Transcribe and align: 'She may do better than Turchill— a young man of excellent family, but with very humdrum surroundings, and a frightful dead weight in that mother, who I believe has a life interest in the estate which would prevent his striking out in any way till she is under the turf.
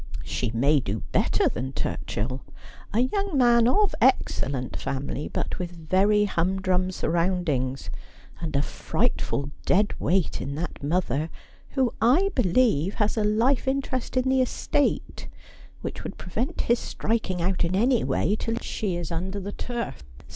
'She 0.23 0.49
may 0.49 0.79
do 0.79 1.01
better 1.11 1.47
than 1.47 1.73
Turchill— 1.73 2.41
a 2.91 3.01
young 3.01 3.37
man 3.37 3.67
of 3.67 3.93
excellent 4.01 4.75
family, 4.75 5.27
but 5.27 5.59
with 5.59 5.69
very 5.89 6.25
humdrum 6.25 6.89
surroundings, 6.89 7.91
and 8.39 8.55
a 8.55 8.63
frightful 8.63 9.51
dead 9.63 9.93
weight 9.99 10.41
in 10.41 10.55
that 10.55 10.81
mother, 10.81 11.29
who 11.77 11.93
I 12.01 12.31
believe 12.33 12.95
has 12.95 13.15
a 13.15 13.23
life 13.23 13.67
interest 13.67 14.17
in 14.17 14.27
the 14.27 14.41
estate 14.41 15.27
which 15.83 16.03
would 16.03 16.17
prevent 16.17 16.61
his 16.61 16.79
striking 16.79 17.39
out 17.39 17.63
in 17.63 17.75
any 17.75 18.03
way 18.03 18.35
till 18.35 18.57
she 18.57 18.95
is 18.95 19.11
under 19.11 19.39
the 19.39 19.51
turf. 19.51 20.01